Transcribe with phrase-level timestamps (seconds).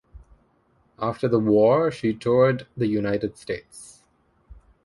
[0.97, 4.01] After the War she toured the United States.